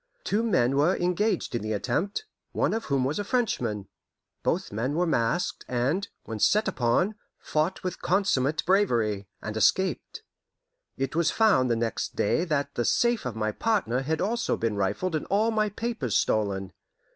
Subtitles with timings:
[0.23, 3.87] Two men were engaged in the attempt, one of whom was a Frenchman.
[4.41, 10.23] Both men were masked, and, when set upon, fought with consummate bravery, and escaped.
[10.97, 14.75] It was found the next day that the safe of my partner had also been
[14.75, 16.73] rifled and all my papers stolen.